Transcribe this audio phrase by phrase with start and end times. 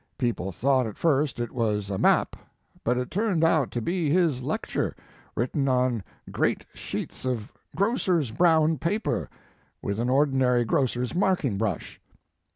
[0.17, 2.35] People thought at first it was a map,
[2.83, 4.95] but it turned out to be his lecture
[5.35, 9.29] written on great sheets of grocers brown paper,
[9.79, 12.01] with an ordinary grocers marking brush.